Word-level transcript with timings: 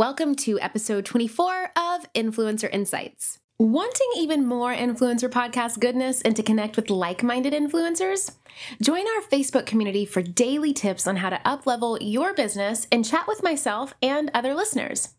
Welcome 0.00 0.34
to 0.36 0.58
episode 0.60 1.04
24 1.04 1.72
of 1.76 2.10
Influencer 2.14 2.72
Insights. 2.72 3.38
Wanting 3.58 4.08
even 4.16 4.46
more 4.46 4.74
influencer 4.74 5.28
podcast 5.28 5.78
goodness 5.78 6.22
and 6.22 6.34
to 6.36 6.42
connect 6.42 6.76
with 6.76 6.88
like 6.88 7.22
minded 7.22 7.52
influencers? 7.52 8.34
Join 8.80 9.02
our 9.06 9.22
Facebook 9.30 9.66
community 9.66 10.06
for 10.06 10.22
daily 10.22 10.72
tips 10.72 11.06
on 11.06 11.16
how 11.16 11.28
to 11.28 11.38
uplevel 11.44 11.98
your 12.00 12.32
business 12.32 12.86
and 12.90 13.04
chat 13.04 13.28
with 13.28 13.42
myself 13.42 13.92
and 14.00 14.30
other 14.32 14.54
listeners. 14.54 15.10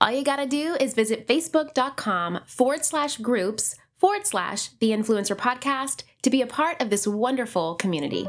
All 0.00 0.12
you 0.12 0.22
gotta 0.22 0.46
do 0.46 0.76
is 0.78 0.94
visit 0.94 1.26
facebook.com 1.26 2.38
forward 2.46 2.84
slash 2.84 3.16
groups 3.16 3.74
forward 3.98 4.28
slash 4.28 4.68
the 4.78 4.90
influencer 4.90 5.34
podcast 5.34 6.04
to 6.22 6.30
be 6.30 6.40
a 6.40 6.46
part 6.46 6.80
of 6.80 6.88
this 6.88 7.04
wonderful 7.04 7.74
community. 7.74 8.28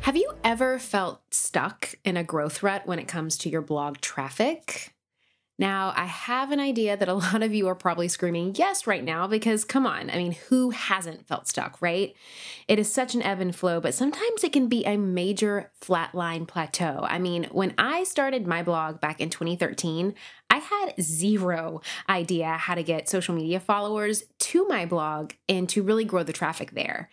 Have 0.00 0.16
you 0.16 0.32
ever 0.44 0.78
felt 0.78 1.20
stuck 1.32 1.94
in 2.04 2.16
a 2.16 2.24
growth 2.24 2.62
rut 2.62 2.86
when 2.86 2.98
it 2.98 3.08
comes 3.08 3.36
to 3.38 3.48
your 3.48 3.62
blog 3.62 3.98
traffic? 3.98 4.94
Now, 5.60 5.92
I 5.96 6.04
have 6.04 6.52
an 6.52 6.60
idea 6.60 6.96
that 6.96 7.08
a 7.08 7.14
lot 7.14 7.42
of 7.42 7.52
you 7.52 7.66
are 7.68 7.74
probably 7.74 8.08
screaming 8.08 8.54
yes 8.56 8.86
right 8.86 9.02
now 9.02 9.26
because 9.26 9.64
come 9.64 9.86
on, 9.86 10.08
I 10.08 10.16
mean, 10.16 10.36
who 10.48 10.70
hasn't 10.70 11.26
felt 11.26 11.48
stuck, 11.48 11.82
right? 11.82 12.14
It 12.68 12.78
is 12.78 12.90
such 12.90 13.14
an 13.14 13.22
ebb 13.22 13.40
and 13.40 13.54
flow, 13.54 13.80
but 13.80 13.94
sometimes 13.94 14.44
it 14.44 14.52
can 14.52 14.68
be 14.68 14.84
a 14.84 14.96
major 14.96 15.72
flatline 15.80 16.46
plateau. 16.46 17.00
I 17.02 17.18
mean, 17.18 17.48
when 17.50 17.74
I 17.76 18.04
started 18.04 18.46
my 18.46 18.62
blog 18.62 19.00
back 19.00 19.20
in 19.20 19.30
2013, 19.30 20.14
I 20.50 20.58
had 20.58 20.94
zero 21.00 21.82
idea 22.08 22.52
how 22.52 22.74
to 22.74 22.82
get 22.82 23.08
social 23.08 23.34
media 23.34 23.60
followers 23.60 24.24
to 24.48 24.66
my 24.66 24.86
blog 24.86 25.32
and 25.46 25.68
to 25.68 25.82
really 25.82 26.06
grow 26.06 26.22
the 26.22 26.32
traffic 26.32 26.70
there. 26.70 27.10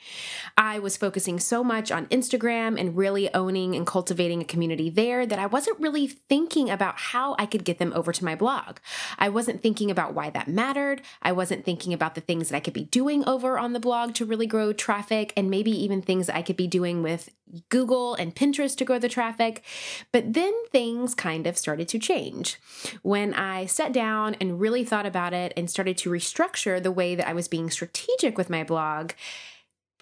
I 0.58 0.80
was 0.80 0.95
focusing 0.95 1.38
so 1.38 1.66
much 1.66 1.92
on 1.92 2.05
Instagram 2.05 2.80
and 2.80 2.95
really 2.95 3.33
owning 3.33 3.75
and 3.75 3.86
cultivating 3.86 4.42
a 4.42 4.45
community 4.45 4.89
there 4.89 5.25
that 5.25 5.38
I 5.38 5.45
wasn't 5.45 5.81
really 5.81 6.08
thinking 6.08 6.69
about 6.69 6.97
how 6.97 7.36
I 7.38 7.45
could 7.45 7.66
get 7.66 7.77
them 7.77 7.92
over 7.94 8.14
to 8.14 8.23
my 8.23 8.36
blog. 8.36 8.77
I 9.19 9.27
wasn't 9.27 9.61
thinking 9.61 9.92
about 9.92 10.14
why 10.14 10.30
that 10.30 10.47
mattered. 10.47 11.02
I 11.22 11.33
wasn't 11.33 11.66
thinking 11.66 11.92
about 11.92 12.16
the 12.16 12.22
things 12.22 12.47
that 12.47 12.55
I 12.55 12.61
could 12.61 12.73
be 12.73 12.86
doing 12.86 13.27
over 13.27 13.59
on 13.59 13.73
the 13.73 13.81
blog 13.81 14.14
to 14.14 14.25
really 14.25 14.47
grow 14.47 14.72
traffic 14.72 15.33
and 15.36 15.49
maybe 15.49 15.72
even 15.72 16.02
things 16.02 16.30
I 16.30 16.42
could 16.42 16.55
be 16.55 16.67
doing 16.67 17.03
with 17.03 17.30
Google 17.70 18.16
and 18.16 18.36
Pinterest 18.36 18.75
to 18.77 18.86
grow 18.86 18.99
the 18.99 19.09
traffic. 19.09 19.64
But 20.11 20.33
then 20.33 20.53
things 20.72 21.14
kind 21.14 21.47
of 21.47 21.58
started 21.58 21.88
to 21.89 21.99
change. 21.99 22.59
When 23.02 23.33
I 23.33 23.66
sat 23.66 23.94
down 23.94 24.36
and 24.42 24.59
really 24.59 24.83
thought 24.83 25.05
about 25.05 25.33
it 25.33 25.53
and 25.55 25.70
started 25.70 25.97
to 25.99 26.09
restructure 26.09 26.81
the 26.81 26.92
way 26.92 27.16
that 27.16 27.24
I 27.25 27.33
was 27.33 27.47
being 27.47 27.69
strategic 27.69 28.37
with 28.37 28.49
my 28.49 28.63
blog, 28.63 29.11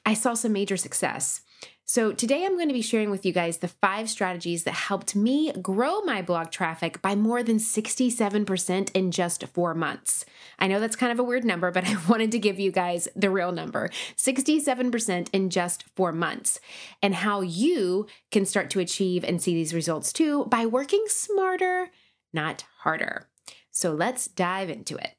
I 0.06 0.14
saw 0.14 0.34
some 0.34 0.54
major 0.54 0.78
success. 0.78 1.42
So, 1.86 2.14
today 2.14 2.46
I'm 2.46 2.56
going 2.56 2.70
to 2.70 2.74
be 2.74 2.82
sharing 2.82 3.12
with 3.12 3.26
you 3.26 3.34
guys 3.34 3.58
the 3.58 3.68
five 3.68 4.10
strategies 4.10 4.64
that 4.64 4.74
helped 4.74 5.18
me 5.18 5.52
grow 5.52 6.00
my 6.02 6.22
blog 6.22 6.50
traffic 6.50 7.02
by 7.02 7.14
more 7.14 7.44
than 7.44 7.58
67% 7.58 8.92
in 8.94 9.12
just 9.12 9.44
four 9.48 9.74
months. 9.74 10.24
I 10.58 10.68
know 10.68 10.80
that's 10.80 10.96
kind 10.96 11.12
of 11.12 11.20
a 11.20 11.24
weird 11.24 11.44
number, 11.44 11.72
but 11.72 11.86
I 11.88 11.98
wanted 12.08 12.32
to 12.32 12.40
give 12.40 12.58
you 12.58 12.72
guys 12.72 13.10
the 13.18 13.30
real 13.30 13.52
number 13.52 13.90
67% 14.16 15.28
in 15.34 15.50
just 15.50 15.84
four 15.96 16.14
months, 16.14 16.62
and 17.02 17.16
how 17.16 17.42
you 17.42 18.08
can 18.32 18.46
start 18.46 18.70
to 18.72 18.80
achieve 18.80 19.26
and 19.26 19.42
see 19.42 19.54
these 19.54 19.74
results 19.74 20.14
too 20.14 20.46
by 20.46 20.66
working 20.66 21.04
smarter, 21.08 21.90
not 22.32 22.64
harder. 22.80 23.28
So, 23.72 23.92
let's 23.92 24.28
dive 24.28 24.70
into 24.70 24.96
it. 24.96 25.16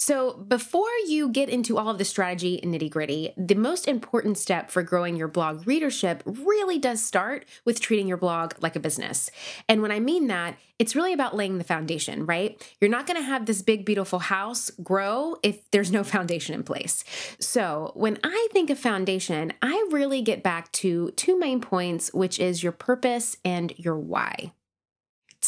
So, 0.00 0.34
before 0.34 0.86
you 1.08 1.28
get 1.28 1.48
into 1.48 1.76
all 1.76 1.88
of 1.88 1.98
the 1.98 2.04
strategy 2.04 2.60
nitty 2.62 2.88
gritty, 2.88 3.32
the 3.36 3.56
most 3.56 3.88
important 3.88 4.38
step 4.38 4.70
for 4.70 4.84
growing 4.84 5.16
your 5.16 5.26
blog 5.26 5.66
readership 5.66 6.22
really 6.24 6.78
does 6.78 7.02
start 7.02 7.44
with 7.64 7.80
treating 7.80 8.06
your 8.06 8.16
blog 8.16 8.52
like 8.60 8.76
a 8.76 8.80
business. 8.80 9.28
And 9.68 9.82
when 9.82 9.90
I 9.90 9.98
mean 9.98 10.28
that, 10.28 10.56
it's 10.78 10.94
really 10.94 11.12
about 11.12 11.34
laying 11.34 11.58
the 11.58 11.64
foundation, 11.64 12.26
right? 12.26 12.64
You're 12.80 12.92
not 12.92 13.08
going 13.08 13.16
to 13.16 13.26
have 13.26 13.46
this 13.46 13.60
big, 13.60 13.84
beautiful 13.84 14.20
house 14.20 14.70
grow 14.84 15.34
if 15.42 15.68
there's 15.72 15.90
no 15.90 16.04
foundation 16.04 16.54
in 16.54 16.62
place. 16.62 17.02
So, 17.40 17.90
when 17.96 18.20
I 18.22 18.48
think 18.52 18.70
of 18.70 18.78
foundation, 18.78 19.52
I 19.62 19.88
really 19.90 20.22
get 20.22 20.44
back 20.44 20.70
to 20.72 21.10
two 21.12 21.36
main 21.36 21.60
points, 21.60 22.14
which 22.14 22.38
is 22.38 22.62
your 22.62 22.70
purpose 22.72 23.36
and 23.44 23.76
your 23.76 23.98
why. 23.98 24.52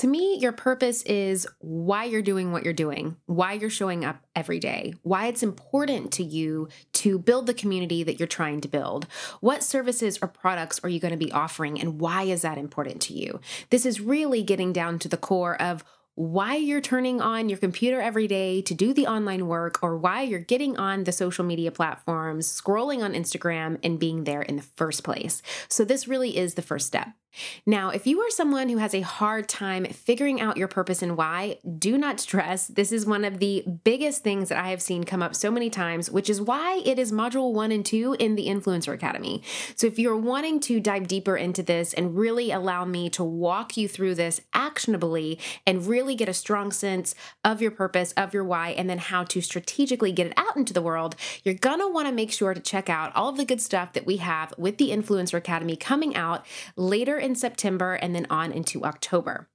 To 0.01 0.07
me, 0.07 0.39
your 0.41 0.53
purpose 0.53 1.03
is 1.03 1.47
why 1.59 2.05
you're 2.05 2.23
doing 2.23 2.53
what 2.53 2.65
you're 2.65 2.73
doing, 2.73 3.17
why 3.27 3.53
you're 3.53 3.69
showing 3.69 4.03
up 4.03 4.25
every 4.35 4.59
day, 4.59 4.95
why 5.03 5.27
it's 5.27 5.43
important 5.43 6.11
to 6.13 6.25
you 6.25 6.69
to 6.95 7.19
build 7.19 7.47
the 7.47 7.53
community 7.53 8.03
that 8.05 8.19
you're 8.19 8.27
trying 8.27 8.63
to 8.63 8.69
build. 8.69 9.07
What 9.41 9.63
services 9.63 10.19
or 10.23 10.29
products 10.29 10.81
are 10.83 10.89
you 10.89 11.01
going 11.01 11.13
to 11.13 11.19
be 11.19 11.31
offering, 11.31 11.79
and 11.79 12.01
why 12.01 12.23
is 12.23 12.41
that 12.41 12.57
important 12.57 13.03
to 13.03 13.13
you? 13.13 13.41
This 13.69 13.85
is 13.85 14.01
really 14.01 14.43
getting 14.43 14.73
down 14.73 14.99
to 15.01 15.09
the 15.09 15.19
core 15.19 15.61
of 15.61 15.85
why 16.15 16.55
you're 16.55 16.81
turning 16.81 17.21
on 17.21 17.51
your 17.51 17.59
computer 17.59 18.01
every 18.01 18.27
day 18.27 18.63
to 18.63 18.75
do 18.75 18.95
the 18.95 19.07
online 19.07 19.47
work 19.47 19.79
or 19.83 19.99
why 19.99 20.23
you're 20.23 20.39
getting 20.39 20.79
on 20.79 21.05
the 21.05 21.13
social 21.13 21.45
media 21.45 21.71
platforms, 21.71 22.47
scrolling 22.47 23.03
on 23.03 23.13
Instagram, 23.13 23.79
and 23.83 23.99
being 23.99 24.25
there 24.25 24.43
in 24.43 24.57
the 24.57 24.63
first 24.63 25.05
place. 25.05 25.43
So, 25.69 25.85
this 25.85 26.09
really 26.09 26.39
is 26.39 26.55
the 26.55 26.63
first 26.63 26.87
step. 26.87 27.09
Now, 27.67 27.91
if 27.91 28.07
you 28.07 28.21
are 28.21 28.31
someone 28.31 28.69
who 28.69 28.79
has 28.79 28.95
a 28.95 29.01
hard 29.03 29.49
time 29.49 29.85
figuring 29.85 30.41
out 30.41 30.57
your 30.57 30.69
purpose 30.69 31.03
and 31.03 31.17
why, 31.17 31.59
do 31.79 31.97
not 31.97 32.21
stress. 32.21 32.67
This 32.67 32.93
is 32.93 33.07
one 33.07 33.25
of 33.25 33.39
the 33.39 33.65
biggest 33.85 34.23
things 34.23 34.49
that 34.49 34.59
I 34.59 34.71
have 34.71 34.83
seen 34.83 35.05
come 35.05 35.23
up 35.23 35.35
so 35.35 35.51
many 35.51 35.71
times, 35.71 36.11
which 36.11 36.29
is 36.29 36.41
why 36.41 36.83
it 36.85 36.99
is 36.99 37.13
module 37.13 37.53
one 37.53 37.73
and 37.73 37.85
two 37.85 38.17
in 38.19 38.35
the 38.35 38.47
Influencer 38.47 38.93
Academy. 38.93 39.43
So, 39.77 39.87
if 39.87 39.99
you're 39.99 40.17
wanting 40.17 40.61
to 40.61 40.81
dive 40.81 41.07
deeper 41.07 41.37
into 41.37 41.63
this 41.63 41.95
and 41.95 42.17
really 42.17 42.51
allow 42.51 42.85
me 42.85 43.09
to 43.11 43.25
walk 43.25 43.77
you 43.77 43.89
through 43.89 44.17
this 44.17 44.41
actionably 44.53 45.39
and 45.67 45.87
really 45.87 46.15
get 46.15 46.29
a 46.29 46.35
strong 46.35 46.73
sense 46.73 47.15
of 47.45 47.63
your 47.63 47.71
purpose, 47.71 48.13
of 48.13 48.35
your 48.35 48.45
why, 48.45 48.71
and 48.71 48.91
then 48.91 48.99
how 48.99 49.25
to 49.25 49.41
strategically 49.41 50.13
get 50.13 50.27
it 50.27 50.33
out 50.37 50.57
into 50.57 50.73
the 50.73 50.83
world, 50.83 51.15
you're 51.45 51.55
gonna 51.55 51.89
wanna 51.89 52.13
make 52.13 52.33
sure 52.33 52.55
to 52.55 52.61
check 52.61 52.89
out 52.89 53.15
all 53.15 53.29
of 53.29 53.37
the 53.37 53.45
good 53.45 53.61
stuff 53.61 53.93
that 53.93 54.07
we 54.07 54.17
have 54.17 54.53
with 54.59 54.79
the 54.79 54.91
Influencer 54.91 55.35
Academy 55.35 55.77
coming 55.77 56.17
out 56.17 56.45
later 56.77 57.20
in 57.21 57.35
September 57.35 57.95
and 57.95 58.15
then 58.15 58.27
on 58.31 58.51
into 58.51 58.85
October. 58.85 59.49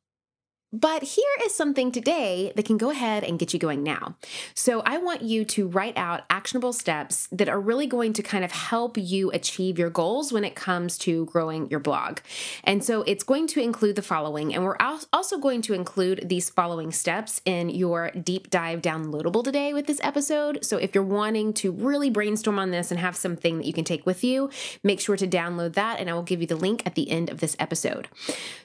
But 0.75 1.03
here 1.03 1.23
is 1.45 1.55
something 1.55 1.89
today 1.89 2.51
that 2.57 2.65
can 2.65 2.77
go 2.77 2.89
ahead 2.89 3.23
and 3.23 3.39
get 3.39 3.53
you 3.53 3.59
going 3.59 3.81
now. 3.81 4.17
So, 4.53 4.81
I 4.85 4.97
want 4.97 5.21
you 5.21 5.45
to 5.45 5.69
write 5.69 5.97
out 5.97 6.23
actionable 6.29 6.73
steps 6.73 7.29
that 7.31 7.47
are 7.47 7.61
really 7.61 7.87
going 7.87 8.11
to 8.11 8.21
kind 8.21 8.43
of 8.43 8.51
help 8.51 8.97
you 8.97 9.31
achieve 9.31 9.79
your 9.79 9.89
goals 9.89 10.33
when 10.33 10.43
it 10.43 10.53
comes 10.53 10.97
to 10.97 11.27
growing 11.27 11.69
your 11.69 11.79
blog. 11.79 12.19
And 12.65 12.83
so, 12.83 13.03
it's 13.03 13.23
going 13.23 13.47
to 13.47 13.61
include 13.61 13.95
the 13.95 14.01
following, 14.01 14.53
and 14.53 14.65
we're 14.65 14.75
also 15.13 15.37
going 15.37 15.61
to 15.61 15.73
include 15.73 16.27
these 16.27 16.49
following 16.49 16.91
steps 16.91 17.39
in 17.45 17.69
your 17.69 18.11
deep 18.11 18.49
dive 18.49 18.81
downloadable 18.81 19.45
today 19.45 19.73
with 19.73 19.87
this 19.87 20.01
episode. 20.03 20.65
So, 20.65 20.75
if 20.75 20.93
you're 20.93 21.05
wanting 21.05 21.53
to 21.53 21.71
really 21.71 22.09
brainstorm 22.09 22.59
on 22.59 22.71
this 22.71 22.91
and 22.91 22.99
have 22.99 23.15
something 23.15 23.59
that 23.59 23.65
you 23.65 23.71
can 23.71 23.85
take 23.85 24.05
with 24.05 24.25
you, 24.25 24.49
make 24.83 24.99
sure 24.99 25.15
to 25.15 25.25
download 25.27 25.75
that, 25.75 26.01
and 26.01 26.09
I 26.09 26.13
will 26.13 26.21
give 26.21 26.41
you 26.41 26.47
the 26.47 26.57
link 26.57 26.85
at 26.85 26.95
the 26.95 27.09
end 27.09 27.29
of 27.29 27.39
this 27.39 27.55
episode. 27.59 28.09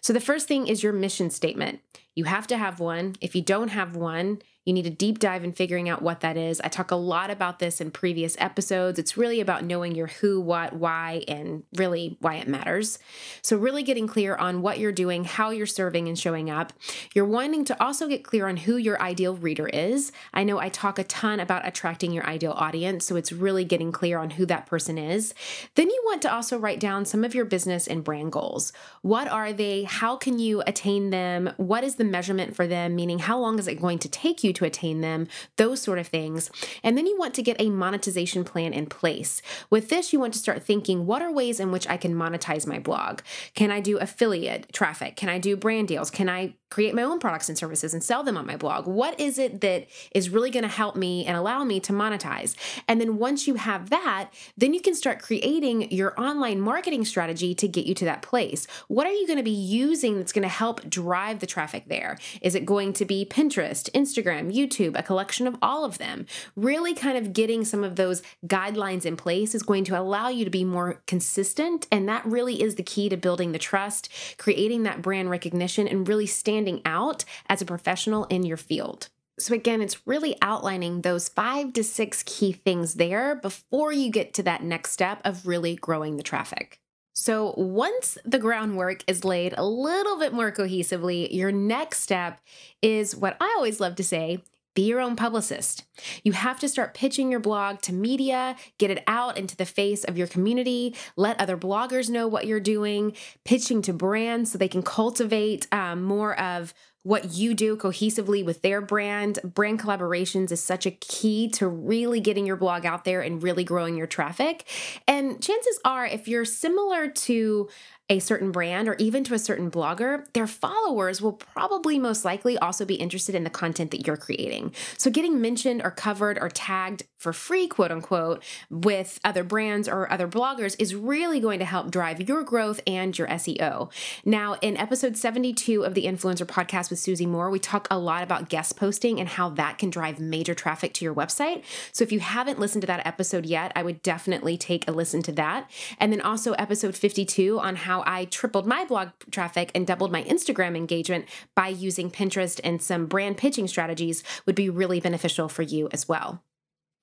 So, 0.00 0.12
the 0.12 0.18
first 0.18 0.48
thing 0.48 0.66
is 0.66 0.82
your 0.82 0.92
mission 0.92 1.30
statement. 1.30 1.78
You 2.14 2.24
have 2.24 2.46
to 2.48 2.56
have 2.56 2.80
one. 2.80 3.14
If 3.20 3.34
you 3.34 3.42
don't 3.42 3.68
have 3.68 3.96
one, 3.96 4.42
you 4.66 4.74
need 4.74 4.86
a 4.86 4.90
deep 4.90 5.18
dive 5.18 5.42
in 5.42 5.52
figuring 5.52 5.88
out 5.88 6.02
what 6.02 6.20
that 6.20 6.36
is. 6.36 6.60
I 6.60 6.68
talk 6.68 6.90
a 6.90 6.96
lot 6.96 7.30
about 7.30 7.60
this 7.60 7.80
in 7.80 7.90
previous 7.90 8.36
episodes. 8.38 8.98
It's 8.98 9.16
really 9.16 9.40
about 9.40 9.64
knowing 9.64 9.94
your 9.94 10.08
who, 10.08 10.38
what, 10.38 10.74
why, 10.74 11.24
and 11.28 11.62
really 11.76 12.18
why 12.20 12.34
it 12.36 12.46
matters. 12.46 12.98
So, 13.40 13.56
really 13.56 13.82
getting 13.82 14.06
clear 14.06 14.36
on 14.36 14.60
what 14.60 14.78
you're 14.78 14.92
doing, 14.92 15.24
how 15.24 15.48
you're 15.48 15.64
serving 15.64 16.08
and 16.08 16.18
showing 16.18 16.50
up. 16.50 16.74
You're 17.14 17.24
wanting 17.24 17.64
to 17.66 17.82
also 17.82 18.06
get 18.06 18.22
clear 18.22 18.48
on 18.48 18.58
who 18.58 18.76
your 18.76 19.00
ideal 19.00 19.34
reader 19.34 19.66
is. 19.66 20.12
I 20.34 20.44
know 20.44 20.58
I 20.58 20.68
talk 20.68 20.98
a 20.98 21.04
ton 21.04 21.40
about 21.40 21.66
attracting 21.66 22.12
your 22.12 22.26
ideal 22.26 22.52
audience, 22.52 23.06
so 23.06 23.16
it's 23.16 23.32
really 23.32 23.64
getting 23.64 23.92
clear 23.92 24.18
on 24.18 24.30
who 24.30 24.44
that 24.46 24.66
person 24.66 24.98
is. 24.98 25.32
Then 25.74 25.88
you 25.88 26.02
want 26.04 26.20
to 26.22 26.32
also 26.32 26.58
write 26.58 26.80
down 26.80 27.06
some 27.06 27.24
of 27.24 27.34
your 27.34 27.46
business 27.46 27.86
and 27.86 28.04
brand 28.04 28.32
goals. 28.32 28.74
What 29.00 29.26
are 29.28 29.54
they? 29.54 29.84
How 29.84 30.16
can 30.16 30.38
you 30.38 30.62
attain 30.66 31.08
them? 31.10 31.54
What 31.56 31.82
is 31.82 31.94
the 31.94 32.04
measurement 32.04 32.54
for 32.54 32.66
them, 32.66 32.94
meaning 32.94 33.20
how 33.20 33.38
long 33.38 33.58
is 33.58 33.66
it 33.66 33.80
going 33.80 33.98
to 34.00 34.08
take 34.08 34.44
you 34.44 34.49
to 34.54 34.64
attain 34.64 35.00
them, 35.00 35.28
those 35.56 35.80
sort 35.80 35.98
of 35.98 36.06
things. 36.06 36.50
And 36.82 36.96
then 36.96 37.06
you 37.06 37.18
want 37.18 37.34
to 37.34 37.42
get 37.42 37.60
a 37.60 37.70
monetization 37.70 38.44
plan 38.44 38.72
in 38.72 38.86
place. 38.86 39.42
With 39.68 39.88
this, 39.88 40.12
you 40.12 40.20
want 40.20 40.32
to 40.34 40.38
start 40.38 40.62
thinking 40.62 41.06
what 41.06 41.22
are 41.22 41.32
ways 41.32 41.60
in 41.60 41.70
which 41.70 41.88
I 41.88 41.96
can 41.96 42.14
monetize 42.14 42.66
my 42.66 42.78
blog? 42.78 43.20
Can 43.54 43.70
I 43.70 43.80
do 43.80 43.98
affiliate 43.98 44.72
traffic? 44.72 45.16
Can 45.16 45.28
I 45.28 45.38
do 45.38 45.56
brand 45.56 45.88
deals? 45.88 46.10
Can 46.10 46.28
I 46.28 46.54
create 46.70 46.94
my 46.94 47.02
own 47.02 47.18
products 47.18 47.48
and 47.48 47.58
services 47.58 47.92
and 47.92 48.02
sell 48.02 48.22
them 48.22 48.36
on 48.36 48.46
my 48.46 48.56
blog? 48.56 48.86
What 48.86 49.18
is 49.18 49.38
it 49.38 49.60
that 49.60 49.86
is 50.12 50.30
really 50.30 50.50
going 50.50 50.62
to 50.62 50.68
help 50.68 50.94
me 50.94 51.26
and 51.26 51.36
allow 51.36 51.64
me 51.64 51.80
to 51.80 51.92
monetize? 51.92 52.54
And 52.86 53.00
then 53.00 53.18
once 53.18 53.48
you 53.48 53.56
have 53.56 53.90
that, 53.90 54.30
then 54.56 54.72
you 54.72 54.80
can 54.80 54.94
start 54.94 55.20
creating 55.20 55.90
your 55.90 56.18
online 56.18 56.60
marketing 56.60 57.04
strategy 57.04 57.54
to 57.56 57.66
get 57.66 57.86
you 57.86 57.94
to 57.94 58.04
that 58.04 58.22
place. 58.22 58.68
What 58.86 59.06
are 59.06 59.12
you 59.12 59.26
going 59.26 59.38
to 59.38 59.42
be 59.42 59.50
using 59.50 60.16
that's 60.16 60.32
going 60.32 60.42
to 60.42 60.48
help 60.48 60.88
drive 60.88 61.40
the 61.40 61.46
traffic 61.46 61.84
there? 61.88 62.18
Is 62.40 62.54
it 62.54 62.64
going 62.64 62.92
to 62.94 63.04
be 63.04 63.26
Pinterest, 63.28 63.90
Instagram, 63.90 64.39
YouTube, 64.48 64.98
a 64.98 65.02
collection 65.02 65.46
of 65.46 65.56
all 65.60 65.84
of 65.84 65.98
them? 65.98 66.26
Really 66.56 66.94
kind 66.94 67.18
of 67.18 67.32
getting 67.32 67.64
some 67.64 67.84
of 67.84 67.96
those 67.96 68.22
guidelines 68.46 69.04
in 69.04 69.16
place 69.16 69.54
is 69.54 69.62
going 69.62 69.84
to 69.84 69.98
allow 69.98 70.28
you 70.28 70.44
to 70.44 70.50
be 70.50 70.64
more 70.64 71.02
consistent. 71.06 71.86
And 71.92 72.08
that 72.08 72.24
really 72.24 72.62
is 72.62 72.76
the 72.76 72.82
key 72.82 73.08
to 73.08 73.16
building 73.16 73.52
the 73.52 73.58
trust, 73.58 74.08
creating 74.38 74.84
that 74.84 75.02
brand 75.02 75.30
recognition, 75.30 75.86
and 75.86 76.08
really 76.08 76.26
standing 76.26 76.80
out 76.84 77.24
as 77.48 77.60
a 77.60 77.66
professional 77.66 78.24
in 78.24 78.44
your 78.44 78.56
field. 78.56 79.08
So, 79.38 79.54
again, 79.54 79.80
it's 79.80 80.06
really 80.06 80.36
outlining 80.42 81.00
those 81.00 81.28
five 81.28 81.72
to 81.74 81.84
six 81.84 82.22
key 82.24 82.52
things 82.52 82.94
there 82.94 83.34
before 83.34 83.92
you 83.92 84.10
get 84.10 84.34
to 84.34 84.42
that 84.42 84.62
next 84.62 84.92
step 84.92 85.20
of 85.24 85.46
really 85.46 85.76
growing 85.76 86.16
the 86.16 86.22
traffic. 86.22 86.79
So, 87.20 87.52
once 87.58 88.16
the 88.24 88.38
groundwork 88.38 89.04
is 89.06 89.26
laid 89.26 89.52
a 89.58 89.62
little 89.62 90.18
bit 90.18 90.32
more 90.32 90.50
cohesively, 90.50 91.30
your 91.30 91.52
next 91.52 92.00
step 92.00 92.40
is 92.80 93.14
what 93.14 93.36
I 93.38 93.52
always 93.58 93.78
love 93.78 93.94
to 93.96 94.02
say 94.02 94.42
be 94.74 94.86
your 94.86 95.00
own 95.00 95.16
publicist. 95.16 95.84
You 96.22 96.32
have 96.32 96.58
to 96.60 96.68
start 96.68 96.94
pitching 96.94 97.30
your 97.30 97.40
blog 97.40 97.82
to 97.82 97.92
media, 97.92 98.56
get 98.78 98.90
it 98.90 99.04
out 99.06 99.36
into 99.36 99.54
the 99.54 99.66
face 99.66 100.02
of 100.04 100.16
your 100.16 100.28
community, 100.28 100.94
let 101.14 101.38
other 101.38 101.58
bloggers 101.58 102.08
know 102.08 102.26
what 102.26 102.46
you're 102.46 102.58
doing, 102.58 103.14
pitching 103.44 103.82
to 103.82 103.92
brands 103.92 104.52
so 104.52 104.56
they 104.56 104.68
can 104.68 104.82
cultivate 104.82 105.66
um, 105.72 106.02
more 106.02 106.40
of 106.40 106.72
what 107.02 107.32
you 107.34 107.54
do 107.54 107.76
cohesively 107.76 108.44
with 108.44 108.60
their 108.62 108.80
brand. 108.80 109.38
Brand 109.42 109.80
collaborations 109.80 110.52
is 110.52 110.62
such 110.62 110.84
a 110.84 110.90
key 110.90 111.48
to 111.50 111.66
really 111.66 112.20
getting 112.20 112.46
your 112.46 112.56
blog 112.56 112.84
out 112.84 113.04
there 113.04 113.22
and 113.22 113.42
really 113.42 113.64
growing 113.64 113.96
your 113.96 114.06
traffic. 114.06 114.68
And 115.08 115.42
chances 115.42 115.78
are, 115.84 116.06
if 116.06 116.28
you're 116.28 116.44
similar 116.44 117.08
to 117.08 117.68
a 118.10 118.18
certain 118.18 118.50
brand 118.50 118.88
or 118.88 118.96
even 118.98 119.24
to 119.24 119.34
a 119.34 119.38
certain 119.38 119.70
blogger, 119.70 120.24
their 120.34 120.48
followers 120.48 121.22
will 121.22 121.32
probably 121.32 121.98
most 121.98 122.24
likely 122.24 122.58
also 122.58 122.84
be 122.84 122.96
interested 122.96 123.34
in 123.34 123.44
the 123.44 123.50
content 123.50 123.92
that 123.92 124.06
you're 124.06 124.16
creating. 124.16 124.74
So, 124.98 125.10
getting 125.10 125.40
mentioned 125.40 125.80
or 125.82 125.92
covered 125.92 126.38
or 126.38 126.48
tagged 126.48 127.04
for 127.16 127.32
free, 127.32 127.68
quote 127.68 127.92
unquote, 127.92 128.42
with 128.68 129.20
other 129.24 129.44
brands 129.44 129.88
or 129.88 130.10
other 130.10 130.26
bloggers 130.26 130.74
is 130.78 130.94
really 130.94 131.38
going 131.38 131.60
to 131.60 131.64
help 131.64 131.90
drive 131.90 132.28
your 132.28 132.42
growth 132.42 132.80
and 132.86 133.16
your 133.16 133.28
SEO. 133.28 133.92
Now, 134.24 134.56
in 134.60 134.76
episode 134.76 135.16
72 135.16 135.84
of 135.84 135.94
the 135.94 136.06
Influencer 136.06 136.46
Podcast 136.46 136.90
with 136.90 136.98
Susie 136.98 137.26
Moore, 137.26 137.50
we 137.50 137.58
talk 137.58 137.86
a 137.90 137.98
lot 137.98 138.22
about 138.22 138.48
guest 138.48 138.76
posting 138.76 139.20
and 139.20 139.28
how 139.28 139.50
that 139.50 139.78
can 139.78 139.90
drive 139.90 140.18
major 140.18 140.54
traffic 140.54 140.92
to 140.94 141.04
your 141.04 141.14
website. 141.14 141.62
So, 141.92 142.02
if 142.02 142.10
you 142.10 142.18
haven't 142.18 142.58
listened 142.58 142.82
to 142.82 142.86
that 142.88 143.06
episode 143.06 143.46
yet, 143.46 143.70
I 143.76 143.84
would 143.84 144.02
definitely 144.02 144.58
take 144.58 144.88
a 144.88 144.92
listen 144.92 145.22
to 145.22 145.32
that. 145.32 145.70
And 145.98 146.12
then 146.12 146.20
also 146.20 146.52
episode 146.54 146.96
52 146.96 147.60
on 147.60 147.76
how 147.76 147.99
I 148.06 148.24
tripled 148.24 148.66
my 148.66 148.84
blog 148.84 149.10
traffic 149.30 149.70
and 149.74 149.86
doubled 149.86 150.12
my 150.12 150.22
Instagram 150.24 150.76
engagement 150.76 151.26
by 151.54 151.68
using 151.68 152.10
Pinterest 152.10 152.60
and 152.62 152.82
some 152.82 153.06
brand 153.06 153.36
pitching 153.36 153.68
strategies 153.68 154.22
would 154.46 154.54
be 154.54 154.70
really 154.70 155.00
beneficial 155.00 155.48
for 155.48 155.62
you 155.62 155.88
as 155.92 156.08
well. 156.08 156.42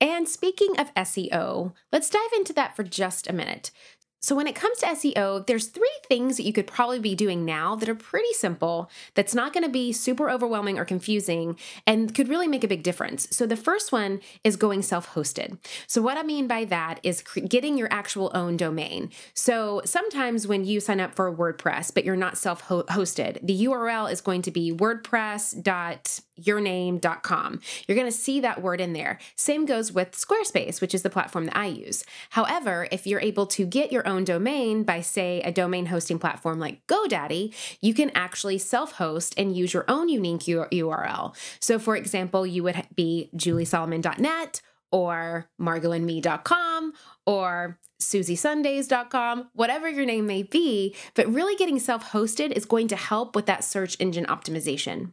And 0.00 0.28
speaking 0.28 0.78
of 0.78 0.94
SEO, 0.94 1.72
let's 1.90 2.10
dive 2.10 2.32
into 2.36 2.52
that 2.52 2.76
for 2.76 2.84
just 2.84 3.28
a 3.28 3.32
minute. 3.32 3.72
So, 4.20 4.34
when 4.34 4.46
it 4.46 4.54
comes 4.54 4.78
to 4.78 4.86
SEO, 4.86 5.46
there's 5.46 5.68
three 5.68 5.88
things 6.08 6.36
that 6.36 6.42
you 6.42 6.52
could 6.52 6.66
probably 6.66 6.98
be 6.98 7.14
doing 7.14 7.44
now 7.44 7.76
that 7.76 7.88
are 7.88 7.94
pretty 7.94 8.32
simple, 8.32 8.90
that's 9.14 9.34
not 9.34 9.52
going 9.52 9.64
to 9.64 9.70
be 9.70 9.92
super 9.92 10.28
overwhelming 10.28 10.78
or 10.78 10.84
confusing, 10.84 11.56
and 11.86 12.14
could 12.14 12.28
really 12.28 12.48
make 12.48 12.64
a 12.64 12.68
big 12.68 12.82
difference. 12.82 13.28
So, 13.30 13.46
the 13.46 13.56
first 13.56 13.92
one 13.92 14.20
is 14.42 14.56
going 14.56 14.82
self 14.82 15.14
hosted. 15.14 15.58
So, 15.86 16.02
what 16.02 16.16
I 16.16 16.22
mean 16.22 16.46
by 16.46 16.64
that 16.66 17.00
is 17.02 17.22
getting 17.22 17.78
your 17.78 17.88
actual 17.92 18.30
own 18.34 18.56
domain. 18.56 19.10
So, 19.34 19.82
sometimes 19.84 20.46
when 20.46 20.64
you 20.64 20.80
sign 20.80 21.00
up 21.00 21.14
for 21.14 21.34
WordPress, 21.34 21.94
but 21.94 22.04
you're 22.04 22.16
not 22.16 22.36
self 22.38 22.66
hosted, 22.66 23.38
the 23.42 23.64
URL 23.66 24.10
is 24.10 24.20
going 24.20 24.42
to 24.42 24.50
be 24.50 24.72
wordpress.yourname.com. 26.38 27.60
You're 27.86 27.96
going 27.96 28.10
to 28.10 28.12
see 28.12 28.40
that 28.40 28.62
word 28.62 28.80
in 28.80 28.92
there. 28.92 29.18
Same 29.36 29.66
goes 29.66 29.92
with 29.92 30.12
Squarespace, 30.12 30.80
which 30.80 30.94
is 30.94 31.02
the 31.02 31.10
platform 31.10 31.46
that 31.46 31.56
I 31.56 31.66
use. 31.66 32.04
However, 32.30 32.88
if 32.90 33.06
you're 33.06 33.20
able 33.20 33.46
to 33.46 33.66
get 33.66 33.92
your 33.92 34.06
own 34.06 34.24
domain 34.24 34.84
by, 34.84 35.00
say, 35.00 35.40
a 35.42 35.52
domain 35.52 35.86
hosting 35.86 36.18
platform 36.18 36.58
like 36.58 36.86
GoDaddy, 36.86 37.54
you 37.80 37.94
can 37.94 38.10
actually 38.14 38.58
self 38.58 38.92
host 38.92 39.34
and 39.36 39.56
use 39.56 39.74
your 39.74 39.84
own 39.88 40.08
unique 40.08 40.40
URL. 40.40 41.34
So, 41.60 41.78
for 41.78 41.96
example, 41.96 42.46
you 42.46 42.62
would 42.62 42.86
be 42.94 43.30
juliesolomon.net 43.36 44.60
or 44.90 45.46
margoandme.com 45.60 46.92
or 47.26 47.78
susiesundays.com, 48.00 49.48
whatever 49.54 49.88
your 49.88 50.06
name 50.06 50.26
may 50.26 50.42
be, 50.42 50.94
but 51.14 51.26
really 51.26 51.56
getting 51.56 51.78
self 51.78 52.12
hosted 52.12 52.52
is 52.52 52.64
going 52.64 52.88
to 52.88 52.96
help 52.96 53.34
with 53.34 53.46
that 53.46 53.64
search 53.64 53.96
engine 54.00 54.24
optimization. 54.26 55.12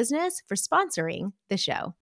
Business 0.01 0.41
for 0.47 0.55
sponsoring 0.55 1.33
the 1.51 1.57
show. 1.57 1.93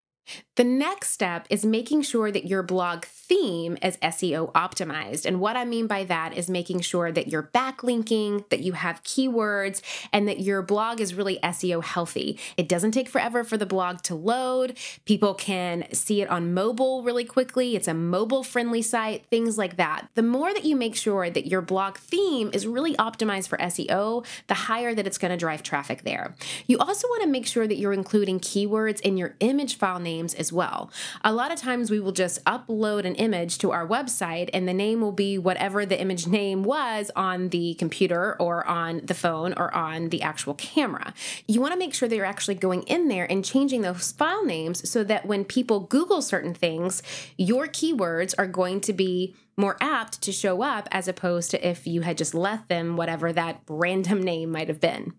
The 0.56 0.64
next 0.64 1.12
step 1.12 1.48
is 1.50 1.66
making 1.66 2.02
sure 2.02 2.32
that 2.32 2.46
your 2.46 2.64
blog 2.64 3.06
theme 3.06 3.78
is 3.82 3.96
SEO 3.98 4.52
optimized. 4.52 5.26
And 5.26 5.40
what 5.40 5.56
I 5.56 5.64
mean 5.64 5.88
by 5.88 6.04
that 6.04 6.38
is 6.38 6.50
making 6.50 6.82
sure 6.82 7.12
that 7.12 7.30
you're 7.30 7.50
backlinking, 7.54 8.50
that 8.50 8.60
you 8.60 8.74
have 8.74 9.02
keywords, 9.04 9.82
and 10.12 10.28
that 10.28 10.42
your 10.42 10.62
blog 10.62 11.00
is 11.00 11.14
really 11.14 11.40
SEO 11.42 11.82
healthy. 11.82 12.38
It 12.58 12.68
doesn't 12.68 12.92
take 12.92 13.08
forever 13.08 13.46
for 13.46 13.56
the 13.56 13.66
blog 13.66 14.02
to 14.04 14.16
load. 14.16 14.78
People 15.06 15.34
can 15.34 15.86
see 15.94 16.22
it 16.22 16.30
on 16.30 16.54
mobile 16.54 17.04
really 17.04 17.24
quickly. 17.24 17.78
It's 17.78 17.88
a 17.88 17.94
mobile 17.94 18.44
friendly 18.44 18.82
site, 18.82 19.28
things 19.28 19.58
like 19.58 19.78
that. 19.78 20.10
The 20.16 20.24
more 20.24 20.54
that 20.54 20.66
you 20.66 20.76
make 20.76 20.96
sure 20.96 21.30
that 21.30 21.48
your 21.48 21.62
blog 21.62 21.98
theme 21.98 22.50
is 22.52 22.68
really 22.68 22.96
optimized 22.96 23.48
for 23.48 23.58
SEO, 23.60 24.26
the 24.48 24.54
higher 24.54 24.94
that 24.94 25.08
it's 25.08 25.18
going 25.18 25.32
to 25.32 25.38
drive 25.38 25.64
traffic 25.64 26.04
there. 26.04 26.36
You 26.68 26.78
also 26.80 27.08
want 27.08 27.24
to 27.24 27.30
make 27.30 27.46
sure 27.46 27.66
that 27.66 27.78
you're 27.78 27.94
including 27.94 28.42
keywords 28.42 29.00
in 29.00 29.16
your 29.16 29.36
image 29.40 29.78
file 29.78 30.00
name 30.00 30.19
names 30.20 30.34
as 30.34 30.52
well. 30.52 30.92
A 31.24 31.32
lot 31.32 31.52
of 31.52 31.58
times 31.60 31.90
we 31.90 32.00
will 32.00 32.12
just 32.12 32.44
upload 32.44 33.06
an 33.06 33.16
image 33.16 33.58
to 33.60 33.72
our 33.72 33.88
website 33.88 34.50
and 34.54 34.68
the 34.68 34.74
name 34.74 35.00
will 35.00 35.14
be 35.14 35.38
whatever 35.38 35.86
the 35.86 36.00
image 36.00 36.28
name 36.40 36.64
was 36.64 37.10
on 37.16 37.50
the 37.50 37.76
computer 37.76 38.36
or 38.40 38.68
on 38.68 39.02
the 39.06 39.14
phone 39.14 39.54
or 39.54 39.74
on 39.74 40.10
the 40.10 40.22
actual 40.22 40.54
camera. 40.56 41.14
You 41.48 41.62
want 41.62 41.74
to 41.74 41.80
make 41.80 41.94
sure 41.94 42.10
that 42.10 42.16
you're 42.16 42.26
actually 42.26 42.56
going 42.56 42.84
in 42.84 43.08
there 43.08 43.30
and 43.32 43.46
changing 43.46 43.82
those 43.82 44.12
file 44.12 44.46
names 44.46 44.90
so 44.90 45.04
that 45.06 45.26
when 45.26 45.46
people 45.46 45.80
Google 45.80 46.22
certain 46.22 46.54
things, 46.54 47.02
your 47.38 47.68
keywords 47.68 48.36
are 48.38 48.48
going 48.48 48.82
to 48.82 48.94
be 48.94 49.36
more 49.56 49.78
apt 49.82 50.22
to 50.22 50.32
show 50.32 50.62
up 50.62 50.88
as 50.92 51.08
opposed 51.08 51.52
to 51.52 51.68
if 51.68 51.86
you 51.86 52.02
had 52.02 52.18
just 52.18 52.34
left 52.34 52.70
them 52.70 52.96
whatever 52.96 53.32
that 53.34 53.62
random 53.68 54.22
name 54.24 54.52
might 54.52 54.68
have 54.68 54.80
been. 54.80 55.14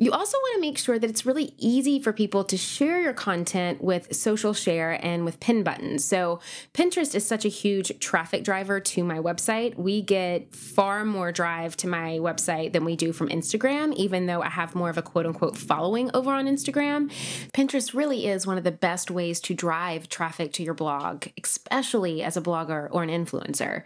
You 0.00 0.12
also 0.12 0.38
want 0.38 0.54
to 0.54 0.60
make 0.62 0.78
sure 0.78 0.98
that 0.98 1.10
it's 1.10 1.26
really 1.26 1.52
easy 1.58 2.00
for 2.00 2.10
people 2.10 2.42
to 2.44 2.56
share 2.56 3.02
your 3.02 3.12
content 3.12 3.84
with 3.84 4.16
social 4.16 4.54
share 4.54 4.98
and 5.04 5.26
with 5.26 5.38
pin 5.40 5.62
buttons. 5.62 6.06
So, 6.06 6.40
Pinterest 6.72 7.14
is 7.14 7.26
such 7.26 7.44
a 7.44 7.50
huge 7.50 7.98
traffic 7.98 8.42
driver 8.42 8.80
to 8.80 9.04
my 9.04 9.18
website. 9.18 9.76
We 9.76 10.00
get 10.00 10.54
far 10.54 11.04
more 11.04 11.32
drive 11.32 11.76
to 11.78 11.86
my 11.86 12.12
website 12.12 12.72
than 12.72 12.86
we 12.86 12.96
do 12.96 13.12
from 13.12 13.28
Instagram, 13.28 13.92
even 13.94 14.24
though 14.24 14.40
I 14.40 14.48
have 14.48 14.74
more 14.74 14.88
of 14.88 14.96
a 14.96 15.02
quote 15.02 15.26
unquote 15.26 15.58
following 15.58 16.10
over 16.14 16.32
on 16.32 16.46
Instagram. 16.46 17.12
Pinterest 17.52 17.92
really 17.92 18.26
is 18.26 18.46
one 18.46 18.56
of 18.56 18.64
the 18.64 18.72
best 18.72 19.10
ways 19.10 19.38
to 19.40 19.54
drive 19.54 20.08
traffic 20.08 20.54
to 20.54 20.62
your 20.62 20.72
blog, 20.72 21.26
especially 21.44 22.22
as 22.22 22.38
a 22.38 22.40
blogger 22.40 22.88
or 22.90 23.02
an 23.02 23.10
influencer. 23.10 23.82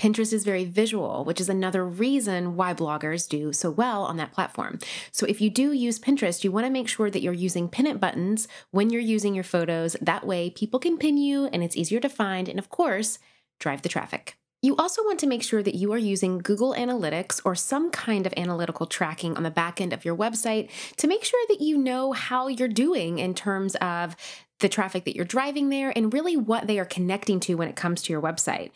Pinterest 0.00 0.32
is 0.32 0.44
very 0.44 0.64
visual, 0.64 1.24
which 1.24 1.40
is 1.40 1.48
another 1.48 1.84
reason 1.84 2.54
why 2.54 2.72
bloggers 2.72 3.28
do 3.28 3.52
so 3.52 3.68
well 3.68 4.04
on 4.04 4.16
that 4.16 4.32
platform. 4.32 4.78
So 5.10 5.26
if 5.26 5.40
you 5.40 5.50
do 5.50 5.72
use 5.72 5.98
Pinterest, 5.98 6.44
you 6.44 6.52
want 6.52 6.66
to 6.66 6.70
make 6.70 6.88
sure 6.88 7.10
that 7.10 7.20
you're 7.20 7.32
using 7.32 7.68
pin 7.68 7.86
it 7.86 7.98
buttons 7.98 8.46
when 8.70 8.90
you're 8.90 9.02
using 9.02 9.34
your 9.34 9.42
photos. 9.42 9.96
That 10.00 10.24
way, 10.24 10.50
people 10.50 10.78
can 10.78 10.98
pin 10.98 11.16
you 11.16 11.46
and 11.46 11.64
it's 11.64 11.76
easier 11.76 11.98
to 11.98 12.08
find, 12.08 12.48
and 12.48 12.60
of 12.60 12.70
course, 12.70 13.18
drive 13.58 13.82
the 13.82 13.88
traffic. 13.88 14.36
You 14.62 14.74
also 14.76 15.02
want 15.04 15.20
to 15.20 15.28
make 15.28 15.44
sure 15.44 15.62
that 15.62 15.76
you 15.76 15.92
are 15.92 15.98
using 15.98 16.38
Google 16.38 16.74
Analytics 16.74 17.40
or 17.44 17.54
some 17.54 17.90
kind 17.90 18.26
of 18.26 18.34
analytical 18.36 18.86
tracking 18.86 19.36
on 19.36 19.44
the 19.44 19.50
back 19.50 19.80
end 19.80 19.92
of 19.92 20.04
your 20.04 20.16
website 20.16 20.70
to 20.96 21.06
make 21.06 21.24
sure 21.24 21.44
that 21.48 21.60
you 21.60 21.78
know 21.78 22.12
how 22.12 22.48
you're 22.48 22.66
doing 22.66 23.20
in 23.20 23.34
terms 23.34 23.76
of 23.76 24.16
the 24.60 24.68
traffic 24.68 25.04
that 25.04 25.14
you're 25.14 25.24
driving 25.24 25.68
there, 25.68 25.92
and 25.94 26.12
really 26.12 26.36
what 26.36 26.66
they 26.66 26.78
are 26.78 26.84
connecting 26.84 27.40
to 27.40 27.54
when 27.54 27.68
it 27.68 27.76
comes 27.76 28.02
to 28.02 28.12
your 28.12 28.22
website. 28.22 28.70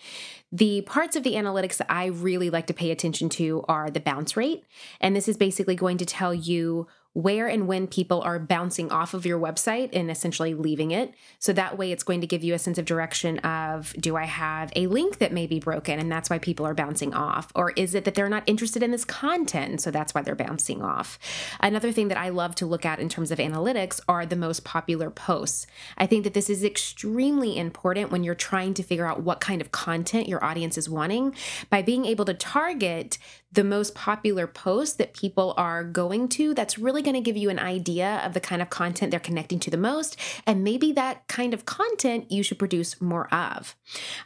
The 0.53 0.83
parts 0.83 1.17
of 1.17 1.23
the 1.23 1.35
analytics 1.35 1.79
that 1.79 1.91
I 1.91 2.07
really 2.07 2.51
like 2.51 2.67
to 2.67 2.75
pay 2.75 2.91
attention 2.91 3.29
to 3.31 3.65
are 3.69 3.91
the 3.91 4.01
bounce 4.01 4.37
rate. 4.37 4.65
And 5.01 5.17
this 5.17 5.29
is 5.29 5.37
basically 5.37 5.75
going 5.75 5.97
to 5.99 6.07
tell 6.07 6.35
you 6.35 6.87
where 7.14 7.47
and 7.47 7.69
when 7.69 7.87
people 7.87 8.23
are 8.23 8.38
bouncing 8.38 8.90
off 8.90 9.12
of 9.12 9.26
your 9.26 9.38
website 9.38 9.90
and 9.92 10.11
essentially 10.11 10.54
leaving 10.54 10.90
it. 10.92 11.12
So 11.38 11.52
that 11.52 11.76
way 11.76 11.92
it's 11.92 12.02
going 12.02 12.23
to 12.23 12.26
give 12.26 12.42
you 12.42 12.54
a 12.54 12.59
sense 12.59 12.78
of 12.78 12.87
direction 12.87 13.38
of 13.40 13.95
do 14.00 14.16
I 14.16 14.25
have 14.25 14.73
a 14.75 14.87
link 14.87 15.19
that 15.19 15.33
may 15.33 15.47
be 15.47 15.61
broken 15.61 15.99
and 15.99 16.11
that's 16.11 16.31
why 16.31 16.38
people 16.38 16.66
are 16.66 16.73
bouncing 16.73 17.12
off? 17.12 17.52
Or 17.54 17.73
is 17.73 17.95
it 17.95 18.04
that 18.04 18.14
they're 18.14 18.31
not 18.31 18.45
interested 18.47 18.83
in 18.83 18.92
this 18.92 19.04
content? 19.04 19.83
So 19.83 19.90
that's 19.90 20.14
why 20.14 20.23
they're 20.23 20.35
bouncing 20.35 20.81
off. 20.83 21.19
Another 21.61 21.92
thing 21.92 22.09
that 22.09 22.16
I 22.16 22.31
love 22.31 22.54
to 22.57 22.66
look 22.66 22.87
at 22.87 22.99
in 22.99 23.11
terms 23.11 23.31
of 23.31 23.38
analytics 23.38 24.00
are 24.09 24.25
the 24.25 24.37
most 24.37 24.64
popular 24.64 25.11
posts. 25.11 25.66
I 25.99 26.07
think 26.07 26.25
that 26.25 26.35
this 26.35 26.49
is 26.49 26.64
extremely 26.64 27.59
important 27.59 28.11
when 28.11 28.25
you're 28.25 28.35
trying 28.35 28.73
to 28.75 28.83
figure 28.83 29.07
out 29.07 29.23
what 29.23 29.40
kind 29.40 29.61
of 29.61 29.71
content 29.71 30.28
your 30.28 30.42
audience 30.42 30.78
is 30.78 30.88
wanting 30.88 31.35
by 31.69 31.83
being 31.83 32.07
able 32.07 32.25
to 32.25 32.35
target 32.35 33.19
the 33.52 33.64
most 33.64 33.94
popular 33.94 34.47
posts 34.47 34.97
that 34.97 35.12
people 35.12 35.52
are 35.56 35.85
going 35.85 36.28
to, 36.28 36.54
that's 36.54 36.78
really 36.78 37.02
going 37.02 37.14
to 37.14 37.21
give 37.21 37.37
you 37.37 37.50
an 37.50 37.59
idea 37.59 38.21
of 38.25 38.32
the 38.32 38.40
kind 38.40 38.62
of 38.62 38.71
content 38.71 39.11
they're 39.11 39.21
connecting 39.21 39.61
to 39.61 39.71
the 39.71 39.76
most. 39.76 40.16
And 40.47 40.64
maybe 40.64 40.92
that 40.92 41.28
kind 41.28 41.52
of 41.52 41.66
content 41.66 42.30
you 42.30 42.42
should 42.42 42.59
produce 42.59 43.00
more 43.00 43.32
of. 43.32 43.76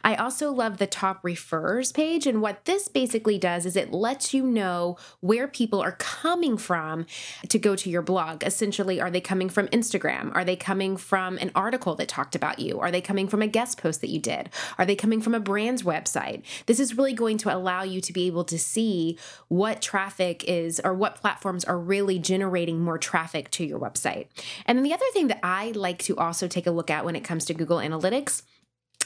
I 0.03 0.15
also 0.15 0.51
love 0.51 0.77
the 0.77 0.87
top 0.87 1.19
refers 1.23 1.91
page. 1.91 2.25
And 2.25 2.41
what 2.41 2.65
this 2.65 2.87
basically 2.87 3.37
does 3.37 3.65
is 3.65 3.75
it 3.75 3.91
lets 3.91 4.33
you 4.33 4.45
know 4.45 4.97
where 5.19 5.47
people 5.47 5.81
are 5.81 5.93
coming 5.93 6.57
from 6.57 7.05
to 7.49 7.59
go 7.59 7.75
to 7.75 7.89
your 7.89 8.01
blog. 8.01 8.43
Essentially, 8.43 9.01
are 9.01 9.11
they 9.11 9.21
coming 9.21 9.49
from 9.49 9.67
Instagram? 9.67 10.33
Are 10.35 10.45
they 10.45 10.55
coming 10.55 10.95
from 10.95 11.37
an 11.39 11.51
article 11.53 11.95
that 11.95 12.07
talked 12.07 12.35
about 12.35 12.59
you? 12.59 12.79
Are 12.79 12.91
they 12.91 13.01
coming 13.01 13.27
from 13.27 13.41
a 13.41 13.47
guest 13.47 13.77
post 13.81 14.01
that 14.01 14.09
you 14.09 14.19
did? 14.19 14.49
Are 14.77 14.85
they 14.85 14.95
coming 14.95 15.21
from 15.21 15.35
a 15.35 15.39
brand's 15.39 15.83
website? 15.83 16.43
This 16.65 16.79
is 16.79 16.97
really 16.97 17.13
going 17.13 17.37
to 17.39 17.53
allow 17.53 17.83
you 17.83 17.99
to 18.01 18.13
be 18.13 18.27
able 18.27 18.45
to 18.45 18.57
see 18.57 19.16
what 19.47 19.81
traffic 19.81 20.43
is 20.45 20.81
or 20.83 20.93
what 20.93 21.15
platforms 21.15 21.65
are 21.65 21.77
really 21.77 22.19
generating 22.19 22.79
more 22.79 22.97
traffic 22.97 23.49
to 23.51 23.65
your 23.65 23.79
website. 23.79 24.27
And 24.65 24.77
then 24.77 24.83
the 24.83 24.93
other 24.93 25.05
thing 25.13 25.27
that 25.27 25.39
I 25.43 25.71
like 25.71 25.99
to 26.03 26.17
also 26.17 26.47
take 26.47 26.67
a 26.67 26.71
look 26.71 26.89
at 26.89 27.05
when 27.05 27.15
it 27.15 27.23
comes 27.23 27.45
to 27.45 27.53
Google 27.53 27.77
Analytics 27.77 28.43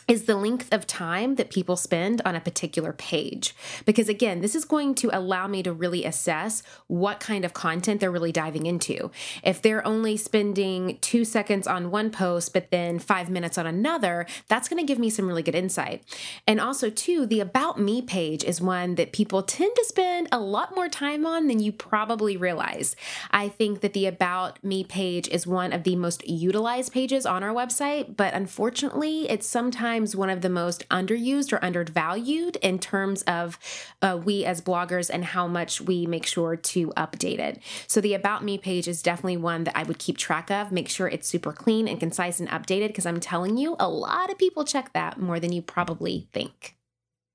is 0.07 0.23
the 0.23 0.35
length 0.35 0.73
of 0.73 0.87
time 0.87 1.35
that 1.35 1.49
people 1.49 1.75
spend 1.75 2.21
on 2.25 2.35
a 2.35 2.41
particular 2.41 2.93
page. 2.93 3.55
Because 3.85 4.09
again, 4.09 4.41
this 4.41 4.55
is 4.55 4.65
going 4.65 4.95
to 4.95 5.09
allow 5.15 5.47
me 5.47 5.63
to 5.63 5.71
really 5.71 6.05
assess 6.05 6.63
what 6.87 7.19
kind 7.19 7.45
of 7.45 7.53
content 7.53 7.99
they're 7.99 8.11
really 8.11 8.31
diving 8.31 8.65
into. 8.65 9.11
If 9.43 9.61
they're 9.61 9.85
only 9.85 10.17
spending 10.17 10.97
two 11.01 11.23
seconds 11.23 11.67
on 11.67 11.91
one 11.91 12.09
post, 12.09 12.53
but 12.53 12.71
then 12.71 12.99
five 12.99 13.29
minutes 13.29 13.57
on 13.57 13.67
another, 13.67 14.25
that's 14.47 14.67
going 14.67 14.79
to 14.79 14.87
give 14.87 14.99
me 14.99 15.09
some 15.09 15.27
really 15.27 15.43
good 15.43 15.55
insight. 15.55 16.03
And 16.47 16.59
also, 16.59 16.89
too, 16.89 17.25
the 17.25 17.39
About 17.39 17.79
Me 17.79 18.01
page 18.01 18.43
is 18.43 18.61
one 18.61 18.95
that 18.95 19.11
people 19.11 19.43
tend 19.43 19.75
to 19.75 19.85
spend 19.85 20.27
a 20.31 20.39
lot 20.39 20.75
more 20.75 20.89
time 20.89 21.25
on 21.25 21.47
than 21.47 21.59
you 21.59 21.71
probably 21.71 22.37
realize. 22.37 22.95
I 23.31 23.49
think 23.49 23.81
that 23.81 23.93
the 23.93 24.05
About 24.05 24.63
Me 24.63 24.83
page 24.83 25.27
is 25.27 25.45
one 25.45 25.73
of 25.73 25.83
the 25.83 25.95
most 25.95 26.27
utilized 26.27 26.91
pages 26.91 27.25
on 27.25 27.43
our 27.43 27.53
website, 27.53 28.15
but 28.15 28.33
unfortunately, 28.33 29.29
it's 29.29 29.47
sometimes 29.47 29.90
sometimes 29.91 30.15
one 30.15 30.29
of 30.29 30.39
the 30.39 30.47
most 30.47 30.87
underused 30.87 31.51
or 31.51 31.61
undervalued 31.61 32.55
in 32.61 32.79
terms 32.79 33.23
of 33.23 33.59
uh, 34.01 34.17
we 34.23 34.45
as 34.45 34.61
bloggers 34.61 35.09
and 35.09 35.25
how 35.25 35.47
much 35.47 35.81
we 35.81 36.05
make 36.05 36.25
sure 36.25 36.55
to 36.55 36.87
update 36.91 37.39
it. 37.39 37.61
So 37.87 37.99
the 37.99 38.13
About 38.13 38.41
Me 38.41 38.57
page 38.57 38.87
is 38.87 39.01
definitely 39.01 39.35
one 39.35 39.65
that 39.65 39.75
I 39.75 39.83
would 39.83 39.99
keep 39.99 40.17
track 40.17 40.49
of, 40.49 40.71
make 40.71 40.87
sure 40.87 41.09
it's 41.09 41.27
super 41.27 41.51
clean 41.51 41.89
and 41.89 41.99
concise 41.99 42.39
and 42.39 42.47
updated 42.47 42.87
because 42.87 43.05
I'm 43.05 43.19
telling 43.19 43.57
you, 43.57 43.75
a 43.79 43.89
lot 43.89 44.31
of 44.31 44.37
people 44.37 44.63
check 44.63 44.93
that 44.93 45.19
more 45.19 45.41
than 45.41 45.51
you 45.51 45.61
probably 45.61 46.29
think. 46.31 46.77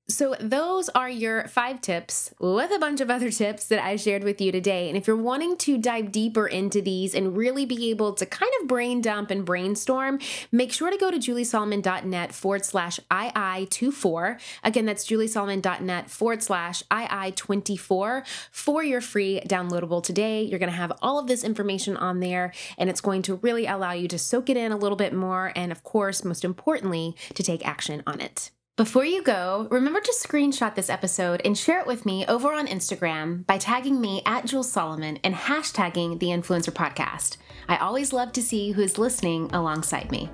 So, 0.09 0.35
those 0.39 0.87
are 0.87 1.09
your 1.09 1.49
five 1.49 1.81
tips 1.81 2.33
with 2.39 2.71
a 2.71 2.79
bunch 2.79 3.01
of 3.01 3.11
other 3.11 3.29
tips 3.29 3.65
that 3.65 3.83
I 3.83 3.97
shared 3.97 4.23
with 4.23 4.39
you 4.39 4.53
today. 4.53 4.87
And 4.87 4.97
if 4.97 5.05
you're 5.05 5.17
wanting 5.17 5.57
to 5.57 5.77
dive 5.77 6.13
deeper 6.13 6.47
into 6.47 6.81
these 6.81 7.13
and 7.13 7.35
really 7.35 7.65
be 7.65 7.89
able 7.89 8.13
to 8.13 8.25
kind 8.25 8.51
of 8.61 8.69
brain 8.69 9.01
dump 9.01 9.31
and 9.31 9.43
brainstorm, 9.43 10.19
make 10.49 10.71
sure 10.71 10.89
to 10.89 10.97
go 10.97 11.11
to 11.11 11.17
juliesolomon.net 11.17 12.33
forward 12.33 12.63
slash 12.63 13.01
II24. 13.11 14.39
Again, 14.63 14.85
that's 14.85 15.05
juliesolomon.net 15.05 16.09
forward 16.09 16.41
slash 16.41 16.83
II24 16.83 18.25
for 18.49 18.83
your 18.85 19.01
free 19.01 19.41
downloadable 19.45 20.01
today. 20.01 20.41
You're 20.41 20.59
going 20.59 20.71
to 20.71 20.77
have 20.77 20.93
all 21.01 21.19
of 21.19 21.27
this 21.27 21.43
information 21.43 21.97
on 21.97 22.21
there, 22.21 22.53
and 22.77 22.89
it's 22.89 23.01
going 23.01 23.23
to 23.23 23.35
really 23.35 23.67
allow 23.67 23.91
you 23.91 24.07
to 24.07 24.17
soak 24.17 24.49
it 24.49 24.55
in 24.55 24.71
a 24.71 24.77
little 24.77 24.95
bit 24.95 25.11
more. 25.11 25.51
And 25.53 25.69
of 25.69 25.83
course, 25.83 26.23
most 26.23 26.45
importantly, 26.45 27.13
to 27.33 27.43
take 27.43 27.67
action 27.67 28.03
on 28.07 28.21
it. 28.21 28.51
Before 28.77 29.03
you 29.03 29.21
go, 29.23 29.67
remember 29.71 29.99
to 29.99 30.15
screenshot 30.15 30.75
this 30.75 30.91
episode 30.91 31.41
and 31.43 31.57
share 31.57 31.79
it 31.79 31.87
with 31.87 32.05
me 32.05 32.27
over 32.27 32.53
on 32.53 32.67
Instagram 32.67 33.43
by 33.47 33.57
tagging 33.57 33.99
me 33.99 34.21
at 34.23 34.45
Jules 34.45 34.71
Solomon 34.71 35.17
and 35.23 35.33
hashtagging 35.33 36.19
the 36.19 36.27
Influencer 36.27 36.69
Podcast. 36.69 37.37
I 37.67 37.77
always 37.77 38.13
love 38.13 38.33
to 38.33 38.41
see 38.43 38.73
who 38.73 38.83
is 38.83 38.99
listening 38.99 39.49
alongside 39.51 40.11
me. 40.11 40.29